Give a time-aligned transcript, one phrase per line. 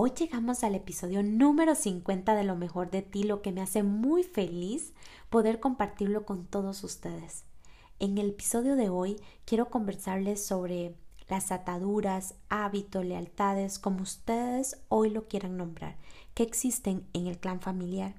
[0.00, 3.82] Hoy llegamos al episodio número 50 de Lo mejor de ti, lo que me hace
[3.82, 4.92] muy feliz
[5.28, 7.42] poder compartirlo con todos ustedes.
[7.98, 10.94] En el episodio de hoy quiero conversarles sobre
[11.28, 15.96] las ataduras, hábitos, lealtades, como ustedes hoy lo quieran nombrar,
[16.32, 18.14] que existen en el clan familiar.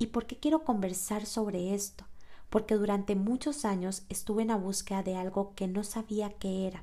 [0.00, 2.04] ¿Y por qué quiero conversar sobre esto?
[2.50, 6.82] Porque durante muchos años estuve en la búsqueda de algo que no sabía qué era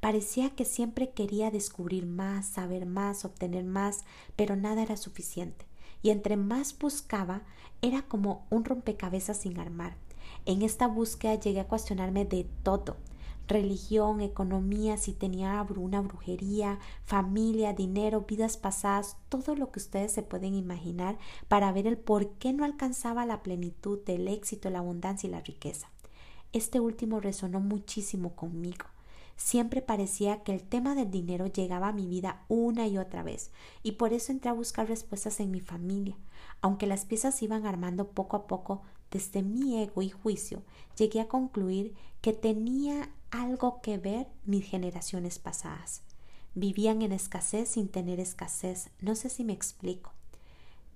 [0.00, 4.04] Parecía que siempre quería descubrir más, saber más, obtener más,
[4.36, 5.66] pero nada era suficiente.
[6.02, 7.42] Y entre más buscaba,
[7.82, 9.96] era como un rompecabezas sin armar.
[10.46, 12.96] En esta búsqueda llegué a cuestionarme de todo
[13.48, 20.22] religión, economía, si tenía una brujería, familia, dinero, vidas pasadas, todo lo que ustedes se
[20.22, 25.26] pueden imaginar para ver el por qué no alcanzaba la plenitud del éxito, la abundancia
[25.26, 25.90] y la riqueza.
[26.52, 28.84] Este último resonó muchísimo conmigo.
[29.38, 33.52] Siempre parecía que el tema del dinero llegaba a mi vida una y otra vez,
[33.84, 36.16] y por eso entré a buscar respuestas en mi familia.
[36.60, 40.64] Aunque las piezas iban armando poco a poco, desde mi ego y juicio,
[40.98, 46.02] llegué a concluir que tenía algo que ver mis generaciones pasadas.
[46.56, 48.90] Vivían en escasez sin tener escasez.
[49.00, 50.17] No sé si me explico.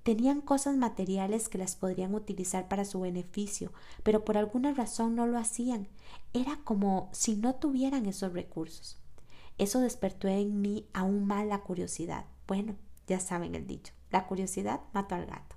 [0.03, 3.73] Tenían cosas materiales que las podrían utilizar para su beneficio,
[4.03, 5.89] pero por alguna razón no lo hacían.
[6.33, 8.99] Era como si no tuvieran esos recursos.
[9.59, 12.25] Eso despertó en mí aún más la curiosidad.
[12.49, 12.75] Bueno,
[13.07, 15.57] ya saben el dicho, la curiosidad mató al gato.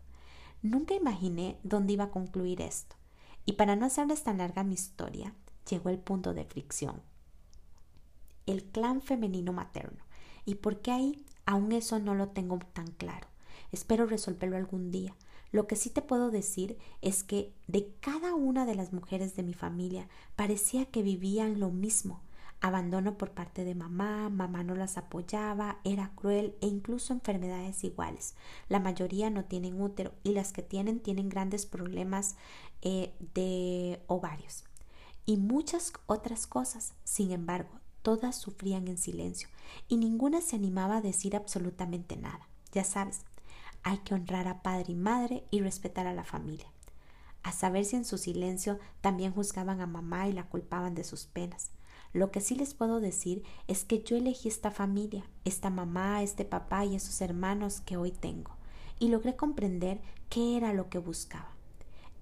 [0.61, 2.95] Nunca imaginé dónde iba a concluir esto.
[3.45, 5.33] Y para no hacerles tan larga mi historia,
[5.69, 7.01] llegó el punto de fricción.
[8.45, 10.03] El clan femenino materno.
[10.45, 11.25] ¿Y por qué ahí?
[11.45, 13.27] Aún eso no lo tengo tan claro.
[13.75, 15.17] Espero resolverlo algún día.
[15.51, 19.43] Lo que sí te puedo decir es que de cada una de las mujeres de
[19.43, 22.21] mi familia parecía que vivían lo mismo.
[22.61, 28.35] Abandono por parte de mamá, mamá no las apoyaba, era cruel e incluso enfermedades iguales.
[28.69, 32.37] La mayoría no tienen útero y las que tienen tienen grandes problemas
[32.81, 34.63] eh, de ovarios
[35.25, 36.93] y muchas otras cosas.
[37.03, 39.49] Sin embargo, todas sufrían en silencio
[39.89, 42.47] y ninguna se animaba a decir absolutamente nada.
[42.71, 43.25] Ya sabes,
[43.85, 46.65] hay que honrar a padre y madre y respetar a la familia.
[47.43, 51.27] A saber si en su silencio también juzgaban a mamá y la culpaban de sus
[51.27, 51.69] penas.
[52.11, 56.45] Lo que sí les puedo decir es que yo elegí esta familia, esta mamá, este
[56.45, 58.55] papá y esos hermanos que hoy tengo,
[58.97, 61.51] y logré comprender qué era lo que buscaba.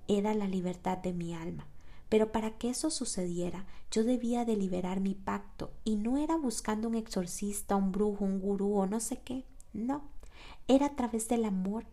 [0.10, 1.66] Era la libertad de mi alma.
[2.10, 6.90] Pero para que eso sucediera, yo debía de liberar mi pacto, y no era buscando
[6.90, 9.46] un exorcista, un brujo, un gurú o no sé qué.
[9.72, 10.04] No,
[10.68, 11.86] era a través del amor,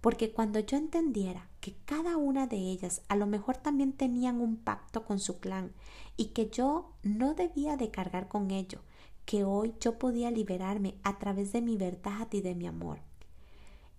[0.00, 4.56] porque cuando yo entendiera que cada una de ellas a lo mejor también tenían un
[4.56, 5.72] pacto con su clan
[6.16, 8.80] y que yo no debía de cargar con ello,
[9.24, 13.00] que hoy yo podía liberarme a través de mi verdad y de mi amor.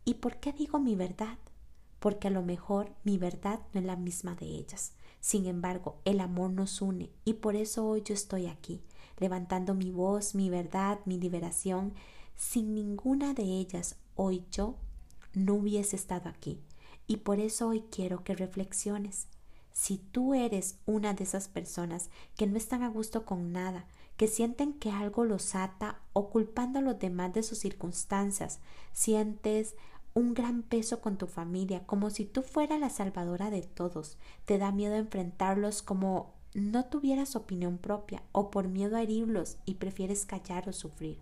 [0.06, 1.38] ¿Y por qué digo mi verdad?
[2.00, 4.94] Porque a lo mejor mi verdad no es la misma de ellas.
[5.20, 8.82] Sin embargo, el amor nos une y por eso hoy yo estoy aquí,
[9.18, 11.94] levantando mi voz, mi verdad, mi liberación.
[12.40, 14.78] Sin ninguna de ellas hoy yo
[15.34, 16.62] no hubiese estado aquí.
[17.06, 19.28] Y por eso hoy quiero que reflexiones.
[19.74, 24.30] Si tú eres una de esas personas que no están a gusto con nada, que
[24.30, 28.62] sienten que algo los ata o culpando a los demás de sus circunstancias,
[28.94, 29.76] sientes
[30.14, 34.58] un gran peso con tu familia, como si tú fueras la salvadora de todos, te
[34.58, 40.26] da miedo enfrentarlos como no tuvieras opinión propia o por miedo a herirlos y prefieres
[40.26, 41.20] callar o sufrir.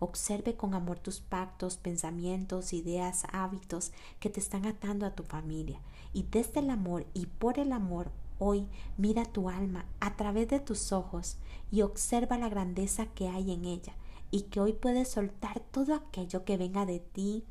[0.00, 5.80] Observe con amor tus pactos, pensamientos, ideas, hábitos que te están atando a tu familia.
[6.12, 8.66] Y desde el amor y por el amor, hoy
[8.96, 11.36] mira tu alma a través de tus ojos
[11.70, 13.94] y observa la grandeza que hay en ella
[14.30, 17.44] y que hoy puedes soltar todo aquello que venga de ti,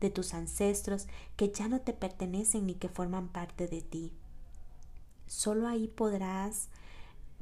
[0.00, 1.06] de tus ancestros,
[1.36, 4.12] que ya no te pertenecen ni que forman parte de ti.
[5.26, 6.68] Solo ahí podrás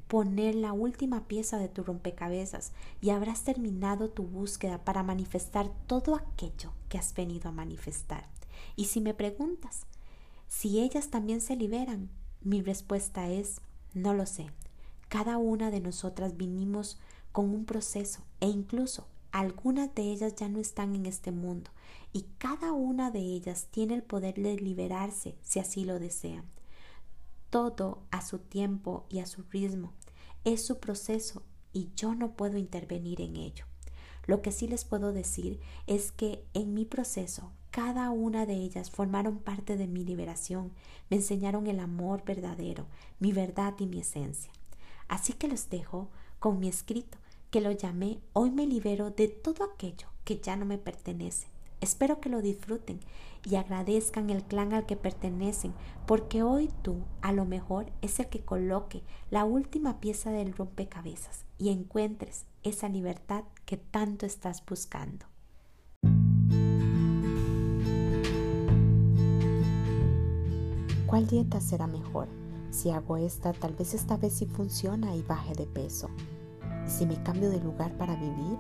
[0.09, 6.17] poner la última pieza de tu rompecabezas y habrás terminado tu búsqueda para manifestar todo
[6.17, 8.25] aquello que has venido a manifestar.
[8.75, 9.87] Y si me preguntas
[10.49, 12.09] si ellas también se liberan,
[12.41, 13.61] mi respuesta es
[13.93, 14.47] no lo sé.
[15.09, 16.99] Cada una de nosotras vinimos
[17.33, 21.71] con un proceso e incluso algunas de ellas ya no están en este mundo
[22.13, 26.45] y cada una de ellas tiene el poder de liberarse si así lo desean.
[27.51, 29.93] Todo a su tiempo y a su ritmo.
[30.45, 31.43] Es su proceso
[31.73, 33.65] y yo no puedo intervenir en ello.
[34.27, 38.91] Lo que sí les puedo decir es que en mi proceso cada una de ellas
[38.91, 40.73] formaron parte de mi liberación,
[41.11, 42.87] me enseñaron el amor verdadero,
[43.21, 44.53] mi verdad y mi esencia.
[45.07, 47.19] Así que los dejo con mi escrito,
[47.51, 51.47] que lo llamé Hoy me libero de todo aquello que ya no me pertenece.
[51.81, 52.99] Espero que lo disfruten
[53.49, 55.73] y agradezcan el clan al que pertenecen,
[56.07, 61.45] porque hoy tú a lo mejor es el que coloque la última pieza del rompecabezas
[61.57, 65.27] y encuentres esa libertad que tanto estás buscando.
[71.07, 72.29] ¿Cuál dieta será mejor?
[72.71, 76.11] Si hago esta, tal vez esta vez sí funciona y baje de peso.
[76.87, 78.59] ¿Y si me cambio de lugar para vivir?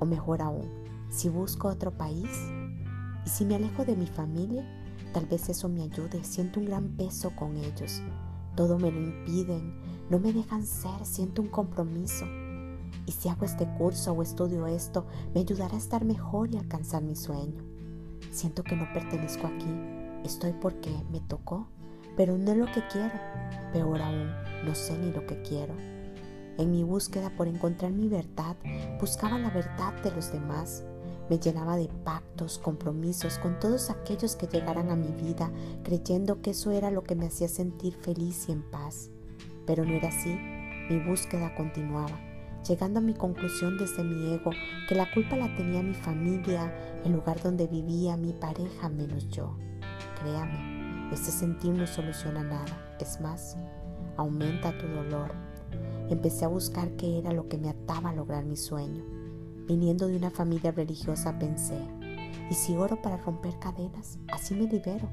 [0.00, 0.68] O mejor aún,
[1.14, 2.30] si busco otro país.
[3.24, 4.64] ¿Y si me alejo de mi familia?
[5.12, 8.02] Tal vez eso me ayude, siento un gran peso con ellos.
[8.56, 9.80] Todo me lo impiden,
[10.10, 12.26] no me dejan ser, siento un compromiso.
[13.06, 17.02] Y si hago este curso o estudio esto, me ayudará a estar mejor y alcanzar
[17.02, 17.62] mi sueño.
[18.30, 19.70] Siento que no pertenezco aquí,
[20.24, 21.68] estoy porque me tocó
[22.16, 23.14] pero no es lo que quiero.
[23.72, 24.30] Peor aún,
[24.64, 25.74] no sé ni lo que quiero.
[26.58, 28.56] En mi búsqueda por encontrar mi verdad,
[29.00, 30.84] buscaba la verdad de los demás.
[31.30, 35.50] Me llenaba de pactos, compromisos con todos aquellos que llegaran a mi vida,
[35.82, 39.10] creyendo que eso era lo que me hacía sentir feliz y en paz.
[39.66, 40.36] Pero no era así.
[40.90, 42.20] Mi búsqueda continuaba,
[42.68, 44.50] llegando a mi conclusión desde mi ego
[44.86, 46.74] que la culpa la tenía mi familia,
[47.04, 49.56] el lugar donde vivía, mi pareja, menos yo.
[50.20, 53.56] Créame, este sentir no soluciona nada, es más,
[54.18, 55.32] aumenta tu dolor.
[56.10, 59.13] Empecé a buscar qué era lo que me ataba a lograr mi sueño.
[59.66, 61.78] Viniendo de una familia religiosa pensé,
[62.50, 64.18] ¿y si oro para romper cadenas?
[64.30, 65.08] Así me libero.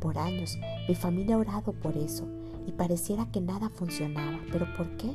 [0.00, 0.58] Por años
[0.88, 2.26] mi familia ha orado por eso
[2.66, 5.14] y pareciera que nada funcionaba, pero ¿por qué?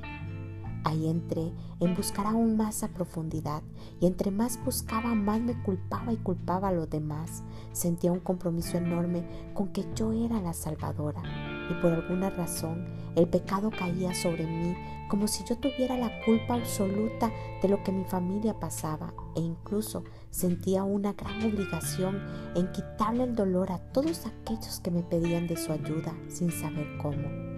[0.84, 3.64] Ahí entré en buscar aún más a profundidad
[4.00, 7.44] y entre más buscaba más me culpaba y culpaba a los demás.
[7.72, 9.24] Sentía un compromiso enorme
[9.56, 11.24] con que yo era la salvadora
[11.70, 12.86] y por alguna razón
[13.16, 14.76] el pecado caía sobre mí
[15.10, 17.32] como si yo tuviera la culpa absoluta
[17.62, 22.22] de lo que mi familia pasaba e incluso sentía una gran obligación
[22.56, 26.88] en quitarle el dolor a todos aquellos que me pedían de su ayuda sin saber
[27.02, 27.50] cómo.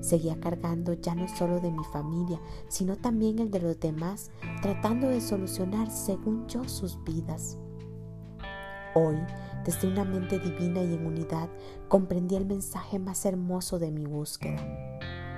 [0.00, 4.30] Seguía cargando ya no solo de mi familia, sino también el de los demás,
[4.62, 7.58] tratando de solucionar según yo sus vidas.
[8.94, 9.16] Hoy,
[9.70, 11.48] desde una mente divina y en unidad,
[11.86, 14.60] comprendí el mensaje más hermoso de mi búsqueda.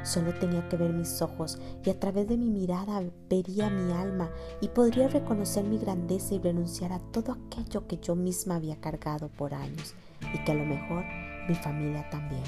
[0.05, 4.31] Solo tenía que ver mis ojos y a través de mi mirada vería mi alma
[4.63, 9.29] y podría reconocer mi grandeza y renunciar a todo aquello que yo misma había cargado
[9.29, 9.95] por años
[10.35, 11.05] y que a lo mejor
[11.47, 12.43] mi familia también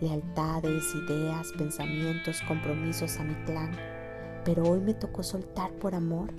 [0.00, 3.70] lealtades, ideas, pensamientos, compromisos a mi clan.
[4.44, 6.34] Pero hoy me tocó soltar por amor,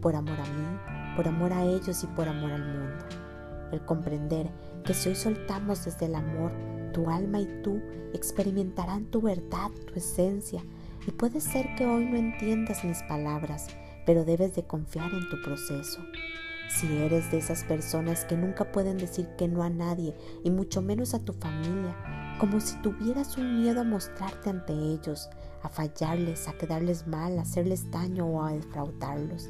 [0.00, 3.27] por amor a mí, por amor a ellos y por amor al mundo.
[3.72, 4.50] El comprender
[4.84, 6.52] que si hoy soltamos desde el amor,
[6.92, 7.80] tu alma y tú
[8.14, 10.62] experimentarán tu verdad, tu esencia.
[11.06, 13.66] Y puede ser que hoy no entiendas mis palabras,
[14.04, 16.00] pero debes de confiar en tu proceso.
[16.68, 20.82] Si eres de esas personas que nunca pueden decir que no a nadie y mucho
[20.82, 21.96] menos a tu familia,
[22.38, 25.30] como si tuvieras un miedo a mostrarte ante ellos,
[25.62, 29.48] a fallarles, a quedarles mal, a hacerles daño o a defraudarlos.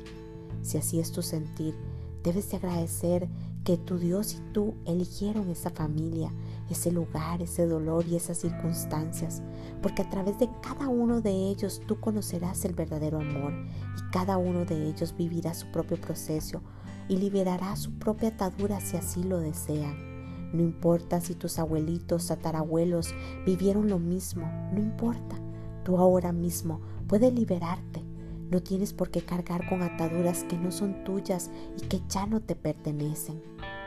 [0.63, 1.75] Si así es tu sentir,
[2.23, 3.29] debes de agradecer
[3.65, 6.33] que tu Dios y tú eligieron esa familia,
[6.71, 9.43] ese lugar, ese dolor y esas circunstancias,
[9.83, 14.39] porque a través de cada uno de ellos tú conocerás el verdadero amor y cada
[14.39, 16.63] uno de ellos vivirá su propio proceso
[17.09, 20.09] y liberará su propia atadura si así lo desean.
[20.53, 25.37] No importa si tus abuelitos, tatarabuelos vivieron lo mismo, no importa.
[25.85, 28.08] Tú ahora mismo puedes liberarte.
[28.51, 32.41] No tienes por qué cargar con ataduras que no son tuyas y que ya no
[32.41, 33.43] te pertenecen.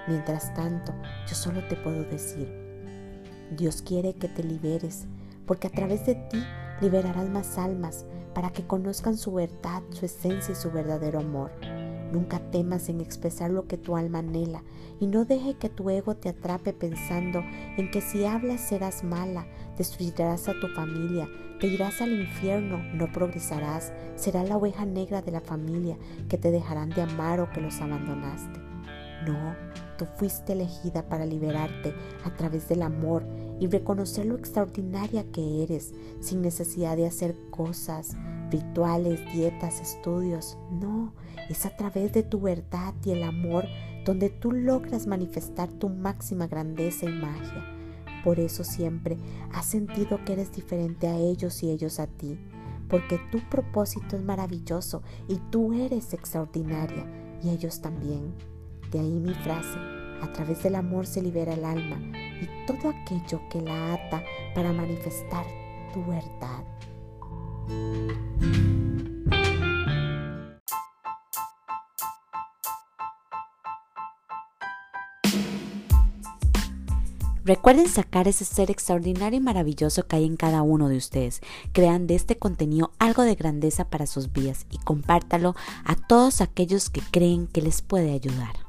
[0.08, 0.94] Mientras tanto,
[1.28, 2.48] yo solo te puedo decir,
[3.58, 5.08] Dios quiere que te liberes,
[5.46, 6.44] porque a través de ti
[6.80, 11.52] liberarás más almas para que conozcan su verdad, su esencia y su verdadero amor.
[12.12, 14.64] Nunca temas en expresar lo que tu alma anhela
[15.00, 17.42] y no deje que tu ego te atrape pensando
[17.78, 23.12] en que si hablas serás mala, destruirás a tu familia, te irás al infierno, no
[23.12, 27.62] progresarás, serás la oveja negra de la familia que te dejarán de amar o que
[27.62, 28.60] los abandonaste.
[29.26, 29.56] No,
[29.98, 31.94] tú fuiste elegida para liberarte
[32.26, 33.24] a través del amor
[33.62, 38.18] y reconocer lo extraordinaria que eres sin necesidad de hacer cosas,
[38.50, 40.58] rituales, dietas, estudios.
[40.72, 41.14] No,
[41.48, 43.68] es a través de tu verdad y el amor
[44.04, 47.64] donde tú logras manifestar tu máxima grandeza y magia.
[48.24, 49.20] Por eso siempre
[49.54, 52.40] has sentido que eres diferente a ellos y ellos a ti,
[52.90, 57.06] porque tu propósito es maravilloso y tú eres extraordinaria
[57.44, 58.34] y ellos también.
[58.90, 59.78] De ahí mi frase,
[60.20, 62.00] a través del amor se libera el alma
[62.42, 65.46] y todo aquello que la ata para manifestar
[65.94, 66.66] tu verdad.
[77.44, 81.42] Recuerden sacar ese ser extraordinario y maravilloso que hay en cada uno de ustedes.
[81.74, 86.90] Crean de este contenido algo de grandeza para sus vidas y compártalo a todos aquellos
[86.90, 88.61] que creen que les puede ayudar.